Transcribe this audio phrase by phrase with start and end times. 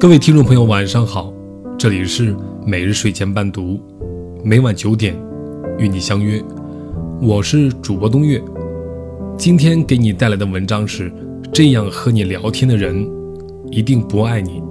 [0.00, 1.30] 各位听众朋友，晚上好，
[1.76, 3.78] 这里是每日睡前伴读，
[4.42, 5.14] 每晚九点
[5.78, 6.42] 与你相约，
[7.20, 8.42] 我是主播东月。
[9.36, 11.12] 今天给你带来的文章是：
[11.52, 13.06] 这样和你聊天的人，
[13.70, 14.62] 一定不爱你。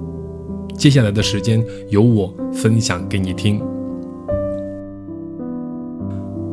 [0.76, 3.62] 接下来的时间由我分享给你听。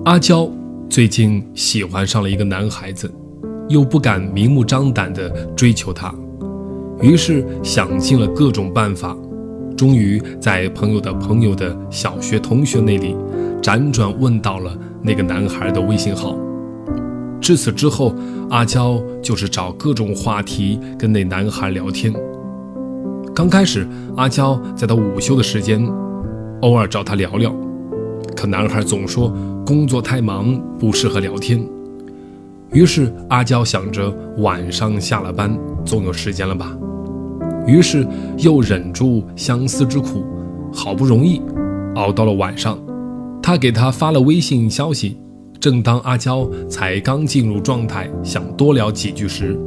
[0.06, 0.48] 阿娇
[0.88, 3.12] 最近喜欢上了一个男孩子，
[3.70, 6.14] 又不敢明目张胆地追求他。
[7.02, 9.16] 于是想尽了各种办法，
[9.76, 13.16] 终于在朋友的朋友的小学同学那里
[13.62, 16.36] 辗转问到了那个男孩的微信号。
[17.40, 18.16] 至此之后，
[18.50, 22.12] 阿娇就是找各种话题跟那男孩聊天。
[23.36, 25.88] 刚开始，阿娇在他午休的时间，
[26.62, 27.54] 偶尔找他聊聊，
[28.36, 29.32] 可男孩总说
[29.64, 31.64] 工作太忙，不适合聊天。
[32.72, 36.76] 于是阿娇想着晚上下了班，总有时间了吧。
[37.68, 38.08] 于是
[38.38, 40.24] 又忍住相思之苦，
[40.74, 41.42] 好不容易
[41.96, 42.80] 熬到了晚上，
[43.44, 45.18] 他给他发了微信消息。
[45.60, 49.60] 正当阿娇才刚进入状态，想多聊几句时，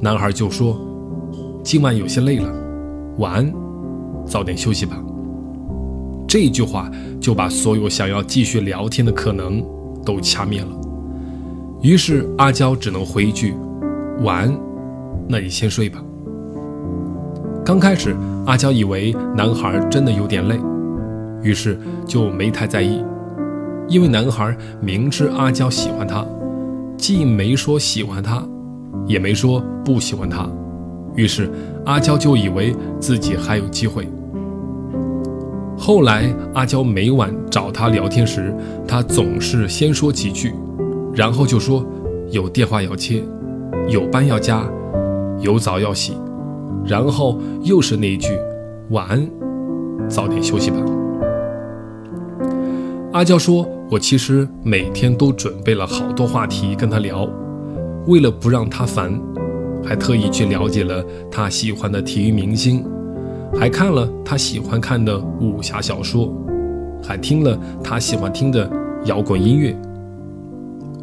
[0.00, 0.76] 男孩就说
[1.62, 2.52] ：“今晚有些累了，
[3.18, 3.54] 晚安，
[4.26, 5.00] 早点休息吧。”
[6.26, 6.90] 这句话
[7.20, 9.64] 就把所有想要继续聊天的可能
[10.04, 10.68] 都掐灭了。
[11.80, 13.54] 于是阿娇只能回一句
[14.24, 14.58] ：“晚安，
[15.28, 16.02] 那你先睡吧。”
[17.66, 18.14] 刚开始，
[18.46, 20.56] 阿娇以为男孩真的有点累，
[21.42, 23.04] 于是就没太在意。
[23.88, 26.24] 因为男孩明知阿娇喜欢他，
[26.96, 28.40] 既没说喜欢他，
[29.04, 30.48] 也没说不喜欢他，
[31.16, 31.50] 于是
[31.84, 34.08] 阿娇就以为自己还有机会。
[35.76, 38.54] 后来，阿娇每晚找他聊天时，
[38.86, 40.54] 他总是先说几句，
[41.12, 41.84] 然后就说
[42.30, 43.24] 有电话要接，
[43.88, 44.62] 有班要加，
[45.40, 46.16] 有澡要洗。
[46.84, 48.28] 然后又是那一句
[48.90, 49.28] “晚安，
[50.08, 50.76] 早点休息吧。”
[53.12, 57.26] 阿娇说：“我其实每天都准备了好多话题跟他聊，
[58.06, 59.18] 为了不让他烦，
[59.82, 62.84] 还特意去了解了他喜欢的体育明星，
[63.54, 66.30] 还看了他喜欢看的武侠小说，
[67.02, 68.70] 还听了他喜欢听的
[69.06, 69.74] 摇滚音乐。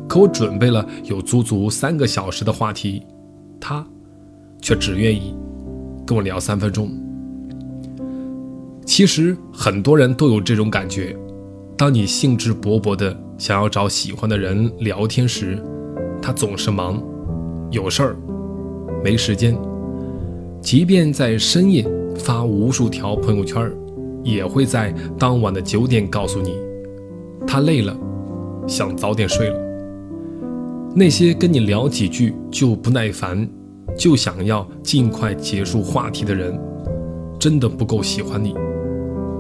[0.08, 3.04] 可我准备了有足足三个小时的话题，
[3.60, 3.84] 他
[4.62, 5.36] 却只愿意。”
[6.06, 6.90] 跟我聊三分钟。
[8.86, 11.16] 其实很多人都有这种感觉：
[11.78, 15.58] 当你兴致勃勃的想要找喜欢的人聊天时，
[16.22, 17.02] 他总是忙，
[17.72, 18.16] 有事儿，
[19.04, 19.58] 没时间。
[20.62, 21.86] 即便在深夜
[22.18, 23.72] 发无数条朋友圈，
[24.24, 26.56] 也会在当晚的九点告诉你，
[27.48, 27.98] 他累了，
[28.68, 29.60] 想早点睡了。
[30.96, 33.50] 那些跟你聊几句就不耐烦。
[33.98, 36.60] 就想要尽快结束话题的人，
[37.40, 38.56] 真的不够喜欢你。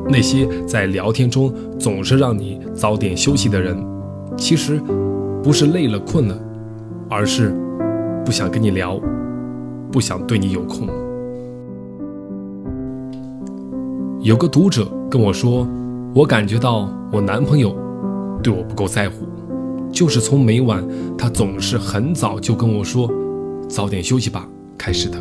[0.09, 3.77] 那些在聊天中总是让你早点休息的人，
[4.37, 4.81] 其实
[5.41, 6.37] 不是累了困了，
[7.09, 7.55] 而是
[8.25, 8.99] 不想跟你聊，
[9.91, 10.87] 不想对你有空。
[14.21, 15.67] 有个读者跟我说，
[16.13, 17.75] 我感觉到我男朋友
[18.41, 19.25] 对我不够在乎，
[19.91, 20.85] 就是从每晚
[21.17, 23.09] 他总是很早就跟我说。
[23.67, 24.47] 早点休息吧。
[24.77, 25.17] 开始的，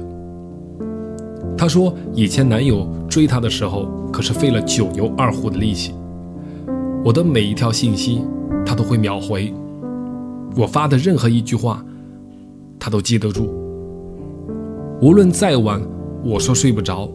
[1.56, 5.94] 她说以前男友追她的时候，可是费了九牛二虎的力气。
[7.04, 8.22] 我的每一条信息，
[8.64, 9.52] 他都会秒回；
[10.56, 11.84] 我发的任何一句话，
[12.78, 13.48] 他都记得住。
[15.00, 15.82] 无论再晚，
[16.24, 17.08] 我说睡不着，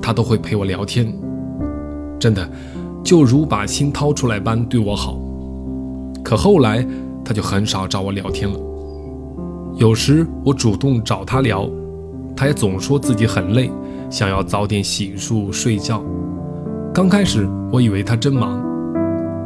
[0.00, 1.12] 他都会陪我聊天。
[2.20, 2.48] 真的，
[3.02, 5.20] 就如把心掏出来般对我好。
[6.22, 6.86] 可后来，
[7.24, 8.67] 他就很少找我聊天了。
[9.78, 11.70] 有时我主动找他聊，
[12.34, 13.70] 他也总说自己很累，
[14.10, 16.02] 想要早点洗漱睡觉。
[16.92, 18.60] 刚开始我以为他真忙，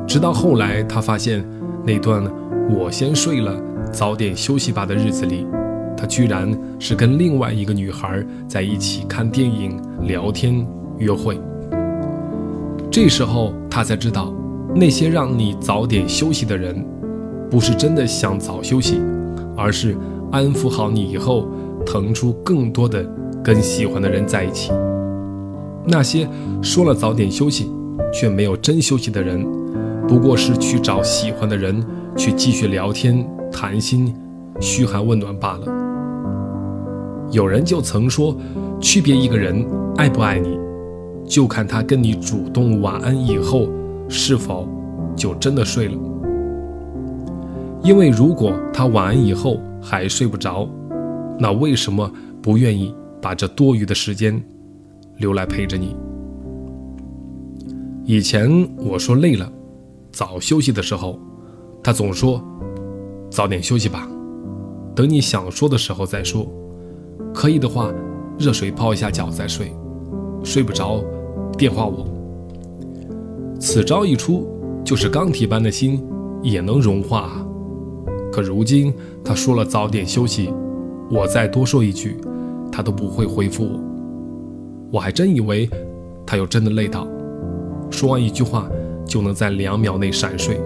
[0.07, 1.45] 直到后来他发现
[1.85, 2.25] 那段
[2.71, 3.55] 我先睡了，
[3.93, 5.47] 早点休息吧的日子里，
[5.99, 11.39] 他居然是跟另外一个女孩在一起看电影、聊天、约会。
[12.91, 14.33] 这时候他才知道，
[14.75, 16.83] 那些让你早点休息的人，
[17.51, 18.99] 不是真的想早休息，
[19.55, 19.95] 而是。
[20.33, 21.47] 安抚好你以后，
[21.85, 23.05] 腾出更多的
[23.45, 24.73] 跟喜欢的人在一起。
[25.87, 26.27] 那些
[26.63, 27.71] 说了早点休息，
[28.15, 29.47] 却没有真休息的人，
[30.09, 31.85] 不过是去找喜欢的人
[32.17, 34.15] 去继续聊天谈心，
[34.59, 35.67] 嘘寒问暖罢了。
[37.31, 38.35] 有人就曾说，
[38.81, 39.63] 区别一个人
[39.97, 40.59] 爱不爱你，
[41.27, 43.69] 就看他跟你主动晚安以后，
[44.09, 44.67] 是否
[45.15, 45.95] 就真的睡了。
[47.83, 50.69] 因为如果他晚安以后，还睡不着，
[51.39, 54.43] 那为什么不愿意把这多余的时间
[55.19, 55.97] 留来陪着你。
[58.05, 58.49] 以前
[58.79, 59.51] 我说累了，
[60.13, 61.19] 早休息的时候，
[61.83, 62.43] 他总说
[63.31, 64.09] 早点休息吧，
[64.95, 66.47] 等你想说的时候再说。
[67.35, 67.93] 可以的话，
[68.39, 69.73] 热水泡一下脚再睡。
[70.45, 71.03] 睡不着，
[71.57, 72.07] 电话我。
[73.59, 74.47] 此招一出，
[74.85, 76.05] 就是钢铁般的心
[76.43, 77.42] 也能融化。
[78.33, 78.93] 可如今
[79.23, 80.51] 他说了早点休息，
[81.11, 82.17] 我再多说一句，
[82.73, 83.79] 他都不会回复我。
[84.91, 85.69] 我还真以为
[86.25, 87.07] 他又真的累到。
[87.91, 88.67] 说完一句话，
[89.05, 90.59] 就能在两秒内闪睡。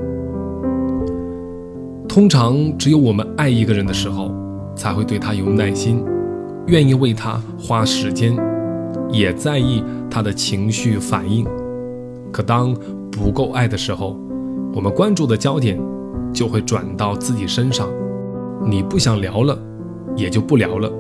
[2.09, 4.33] 通常只有我们爱一个人的时候，
[4.77, 6.05] 才会对他有耐心，
[6.69, 8.37] 愿意为他花时间，
[9.11, 11.45] 也在意他的情绪反应。
[12.31, 12.73] 可当
[13.11, 14.17] 不够爱的时候，
[14.73, 15.77] 我们关注的焦点
[16.37, 17.89] 就会转到自己身上。
[18.63, 19.59] 你不想聊了，
[20.15, 20.93] 也就不聊了。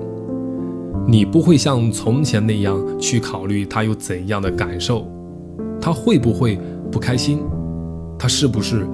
[1.06, 5.06] 你不会像从前那样去考虑他有怎样的感受。
[5.78, 6.58] 他会不会
[6.90, 7.40] 不开心？
[8.18, 8.86] 他是不是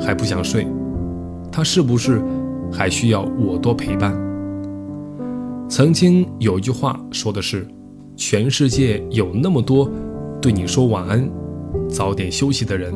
[0.00, 0.66] 还不想睡？
[1.52, 2.20] 他是不是
[2.72, 4.12] 还需要我多陪伴？
[5.68, 7.66] 曾经有一句话说的是：
[8.16, 9.88] 全世界有那么多
[10.42, 11.30] 对你说晚安、
[11.88, 12.92] 早点休息的人，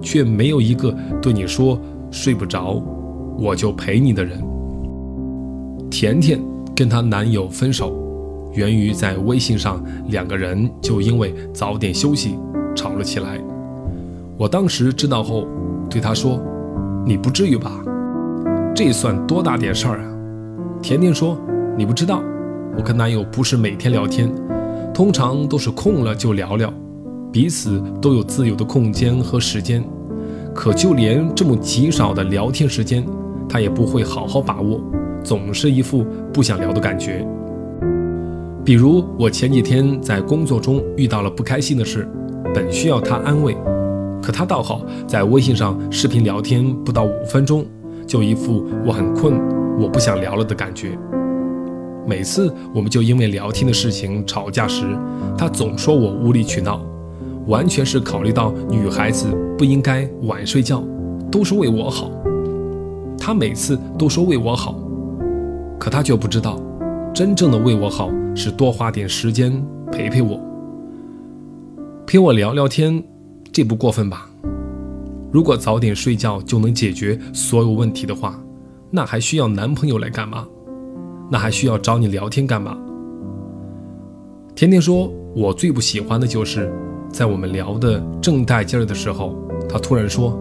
[0.00, 1.78] 却没有一个对你说
[2.14, 2.80] 睡不着
[3.36, 4.40] 我就陪你的人。
[5.90, 6.40] 甜甜
[6.74, 7.92] 跟她男友分手，
[8.52, 12.38] 源于在微信上两个人就因为早点休息。
[12.76, 13.40] 吵了起来，
[14.36, 15.46] 我当时知道后，
[15.90, 16.40] 对她说
[17.04, 17.82] ：“你不至于吧？
[18.74, 20.06] 这算多大点事儿啊？”
[20.82, 21.36] 甜甜说
[21.76, 22.20] ：“你不知道，
[22.76, 24.32] 我跟男友不是每天聊天，
[24.92, 26.72] 通常都是空了就聊聊，
[27.32, 29.84] 彼此都有自由的空间和时间。
[30.54, 33.04] 可就连这么极少的聊天时间，
[33.48, 34.80] 他也不会好好把握，
[35.22, 37.26] 总是一副不想聊的感觉。
[38.64, 42.08] 比如我前几天在工作中遇到了不开心的事。”
[42.54, 43.52] 本需要他安慰，
[44.22, 47.66] 可他倒好，在微信上视频聊天不到五分钟，
[48.06, 49.34] 就一副我很困，
[49.76, 50.96] 我不想聊了的感觉。
[52.06, 54.84] 每次我们就因为聊天的事情吵架时，
[55.36, 56.80] 他总说我无理取闹，
[57.46, 59.26] 完全是考虑到女孩子
[59.56, 60.82] 不应该晚睡觉，
[61.30, 62.10] 都是为我好。
[63.18, 64.74] 他每次都说为我好，
[65.78, 66.60] 可他却不知道，
[67.14, 69.52] 真正的为我好是多花点时间
[69.90, 70.40] 陪陪我。
[72.06, 73.02] 陪我聊聊天，
[73.52, 74.28] 这不过分吧？
[75.32, 78.38] 如果早点睡觉就能解决所有问题的话，
[78.90, 80.46] 那还需要男朋友来干嘛？
[81.30, 82.78] 那还需要找你聊天干嘛？
[84.54, 86.70] 甜甜说：“我最不喜欢的就是
[87.14, 89.36] 在我们聊的正带劲儿的时候，
[89.68, 90.36] 他突然说：‘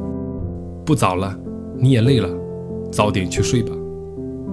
[0.84, 1.38] 不早了，
[1.78, 2.28] 你也累了，
[2.92, 3.72] 早点去睡吧。’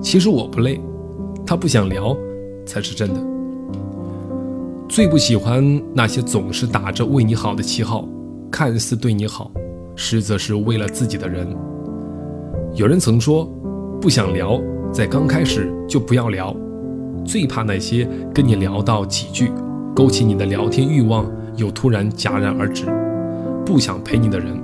[0.03, 0.79] 其实我不累，
[1.47, 2.15] 他不想聊
[2.67, 3.21] 才是真的。”
[4.87, 8.07] 最不喜欢那些总是打着为你好的旗号，
[8.51, 9.51] 看似对你好，
[9.97, 11.49] 实则是为了自己的人。
[12.75, 13.51] 有人曾说，
[13.99, 14.61] 不想聊，
[14.93, 16.55] 在刚开始就不要聊。
[17.25, 19.51] 最怕那些跟你聊到几句，
[19.97, 21.25] 勾起你的聊天欲望，
[21.61, 22.87] 又突然戛然而止，
[23.67, 24.59] 不想陪你的人。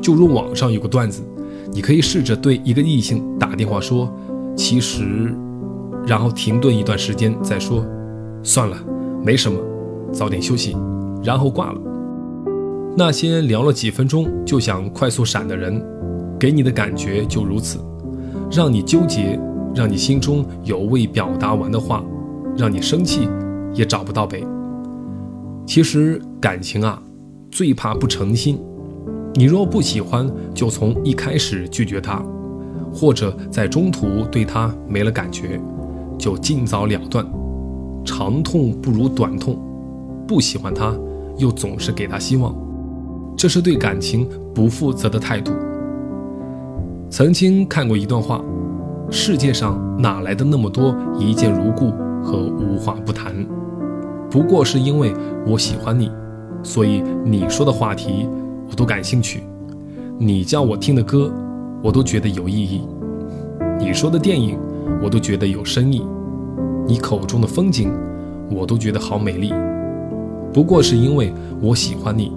[0.00, 1.20] 就如网上有个段子，
[1.72, 4.08] 你可以试着对一个异性打电话说，
[4.56, 5.34] 其实，
[6.06, 7.84] 然后停顿一段时间再说，
[8.42, 8.76] 算了。
[9.22, 9.58] 没什么，
[10.12, 10.74] 早点休息，
[11.22, 11.80] 然后挂了。
[12.96, 15.84] 那些聊了几分钟就想快速闪的人，
[16.38, 17.78] 给你的感觉就如此，
[18.50, 19.38] 让你纠结，
[19.74, 22.02] 让你心中有未表达完的话，
[22.56, 23.28] 让你生气
[23.74, 24.42] 也找不到北。
[25.70, 27.00] 其实感情啊，
[27.48, 28.58] 最怕不诚心。
[29.34, 32.20] 你若不喜欢，就从一开始拒绝他，
[32.92, 35.60] 或者在中途对他没了感觉，
[36.18, 37.24] 就尽早了断。
[38.04, 39.56] 长痛不如短痛，
[40.26, 40.92] 不喜欢他，
[41.38, 42.52] 又总是给他希望，
[43.36, 45.52] 这是对感情不负责的态度。
[47.08, 48.42] 曾经看过一段话：
[49.08, 51.92] 世界上哪来的那么多一见如故
[52.24, 53.32] 和无话不谈？
[54.30, 55.12] 不过是因为
[55.46, 56.10] 我喜欢你，
[56.62, 58.28] 所以你说的话题
[58.70, 59.42] 我都感兴趣，
[60.18, 61.32] 你叫我听的歌
[61.82, 62.82] 我都觉得有意义，
[63.78, 64.56] 你说的电影
[65.02, 66.06] 我都觉得有深意。
[66.86, 67.92] 你口中的风景，
[68.50, 69.52] 我都觉得好美丽。
[70.52, 72.32] 不过是因为我喜欢你，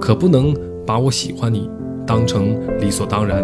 [0.00, 0.54] 可不能
[0.86, 1.68] 把我喜欢你
[2.06, 3.42] 当成理所当然，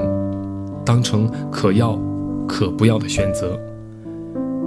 [0.84, 1.98] 当成可要
[2.46, 3.58] 可不要的选择。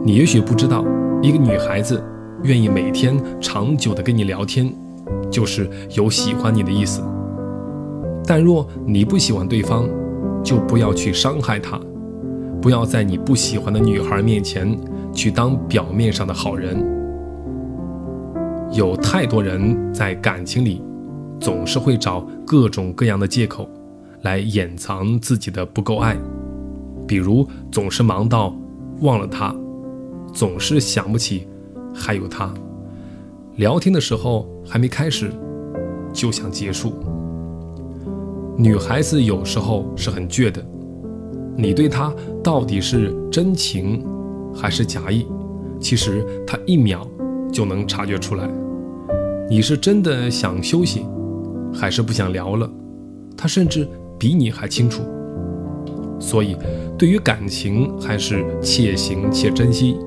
[0.04, 0.84] 你也许不知道，
[1.22, 2.04] 一个女孩子
[2.44, 4.74] 愿意每天长久的跟你聊天，
[5.32, 7.02] 就是有喜欢你的意思。
[8.26, 9.88] 但若你不喜欢对方，
[10.44, 11.80] 就不要去伤害他，
[12.62, 14.78] 不要在你不喜欢的女孩面前。
[15.14, 16.84] 去当表面上的好人。
[18.72, 20.82] 有太多人在感情里，
[21.40, 23.70] 总是会找各种各样的借口
[24.24, 26.18] 来掩藏自己的不够爱，
[27.08, 28.56] 比如总是忙到
[29.02, 29.56] 忘了他，
[30.34, 31.48] 总是想不起
[31.94, 32.54] 还有他，
[33.58, 35.32] 聊天的时候还没开始
[36.12, 36.94] 就想结束。
[38.58, 40.64] 女孩子有时候是很倔的，
[41.56, 44.06] 你对她到底是真情
[44.54, 45.26] 还是假意，
[45.80, 47.08] 其实她一秒
[47.52, 48.50] 就能察觉出来。
[49.50, 51.06] 你是真的想休息，
[51.74, 52.70] 还是不想聊了？
[53.36, 55.02] 他甚至比你还清楚。
[56.20, 56.56] 所以，
[56.98, 59.98] 对于感情，还是且行且珍惜。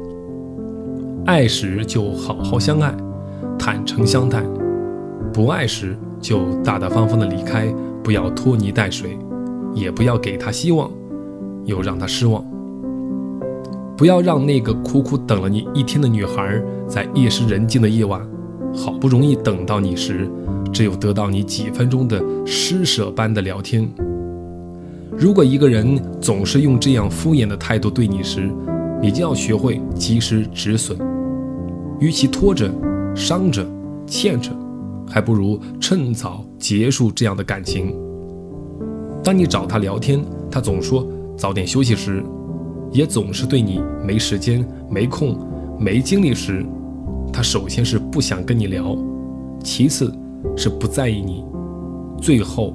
[1.26, 2.94] 爱时就好好相爱，
[3.58, 4.42] 坦诚相待；
[5.32, 7.66] 不爱时就大大方方的离开，
[8.00, 9.18] 不要拖泥带水，
[9.74, 10.88] 也不要给他希望，
[11.64, 12.44] 又让他失望。
[13.96, 18.24] 不要让那个苦苦等了你一天的女孩，在夜深人静的夜晚。
[18.72, 20.30] 好不容易等到你时，
[20.72, 23.88] 只有得到你几分钟的施舍般的聊天。
[25.16, 28.48] 如果一个人总是用这样敷衍的态度对你时，
[29.02, 30.96] 你就要学会及时止损。
[32.00, 32.70] 与其拖着、
[33.14, 33.66] 伤着、
[34.06, 34.50] 欠着，
[35.08, 37.94] 还不如趁早结束这样的感情。
[39.24, 42.22] 当你找他聊天，他总说早点休息时，
[42.92, 45.38] 也总是对你没时间、没空、
[45.78, 46.64] 没精力时。
[47.32, 48.96] 他首先是不想跟你聊，
[49.64, 50.12] 其次
[50.56, 51.44] 是不在意你，
[52.20, 52.74] 最后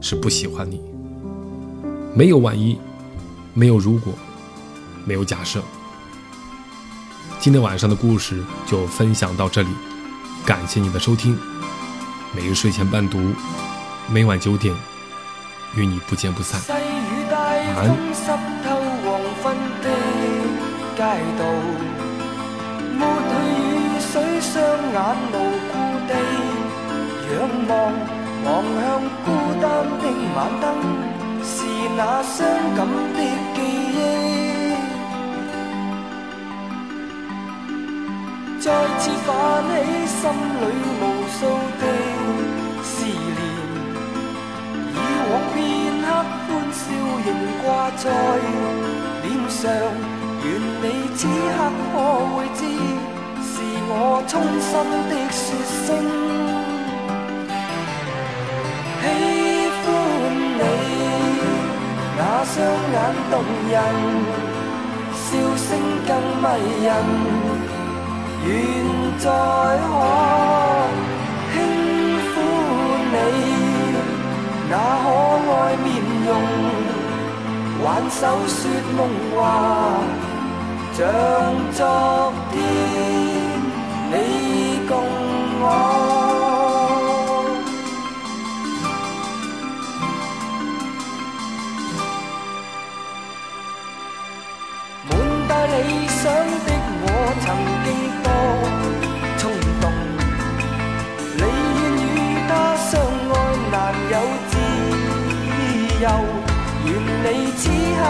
[0.00, 0.80] 是不喜欢你。
[2.14, 2.78] 没有万一，
[3.52, 4.12] 没有如果，
[5.04, 5.60] 没有假设。
[7.40, 9.68] 今天晚上的故事就分享到这里，
[10.44, 11.38] 感谢你的收听。
[12.36, 13.32] 每日睡前伴读，
[14.10, 14.76] 每晚九点
[15.74, 16.60] 与你不见不散。
[16.68, 16.76] 晚
[17.76, 17.96] 安。
[24.12, 25.00] 水双眼
[25.32, 25.34] 无
[25.70, 25.74] 故
[26.08, 26.12] 地
[27.32, 27.72] 仰望，
[28.44, 28.48] 望
[28.82, 29.28] 向孤
[29.62, 29.64] 单
[30.00, 30.04] 的
[30.34, 30.64] 晚灯，
[31.44, 31.64] 是
[31.96, 32.36] 那伤
[32.76, 32.78] 感
[33.14, 33.18] 的
[38.70, 39.28] 再次泛
[39.66, 39.74] 起
[40.06, 40.62] 心里
[41.00, 41.38] 无数
[41.80, 41.82] 的
[42.84, 43.38] 思念。
[44.94, 44.96] 以
[45.26, 45.58] 往片
[46.06, 46.06] 刻
[46.46, 46.78] 欢笑
[47.26, 47.28] 仍
[47.64, 48.04] 挂在
[49.24, 49.58] 脸上，
[50.44, 50.46] 愿
[50.82, 50.84] 你
[51.16, 51.58] 此刻
[51.90, 51.94] 可
[52.30, 52.60] 会知。
[53.42, 53.52] 是
[53.88, 53.92] 我
[54.28, 54.72] 衷心
[55.10, 55.42] 的说
[55.82, 55.86] 声
[59.02, 59.04] 喜
[59.82, 59.84] 欢
[60.60, 60.62] 你，
[62.16, 62.54] 那双
[62.94, 62.96] 眼
[63.32, 63.34] 动
[63.68, 63.74] 人，
[65.16, 65.68] 笑声
[66.06, 66.08] 更
[66.40, 66.46] 迷
[66.84, 66.88] 人，
[68.46, 68.48] 愿
[69.18, 69.30] 再可
[71.52, 71.54] 轻
[72.30, 72.32] 抚
[73.12, 73.14] 你
[74.70, 75.06] 那可
[75.52, 75.54] 爱
[75.84, 75.86] 面
[76.26, 76.28] 容，
[77.84, 78.58] 挽手说
[78.96, 78.98] 梦
[79.34, 79.38] 话，
[80.92, 80.98] 像
[81.72, 81.78] 昨
[82.50, 82.54] 天
[84.10, 84.14] 你
[84.88, 84.90] 共
[85.60, 85.64] 我。
[95.08, 95.10] 满
[95.48, 95.78] 带理
[96.08, 96.68] 想的
[97.02, 97.04] 我，
[97.44, 97.46] 曾
[97.84, 98.29] 经。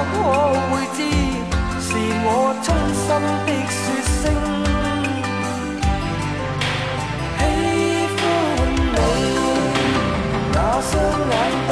[0.02, 0.14] 可
[0.70, 0.98] 会知
[1.78, 1.88] 是
[2.24, 2.26] 我
[2.62, 3.06] 衷心
[3.46, 4.22] 的说声
[7.38, 7.40] 喜
[8.16, 8.18] 欢
[8.82, 8.88] 你
[10.52, 10.92] 那双
[11.30, 11.32] 眼
[11.68, 11.70] 动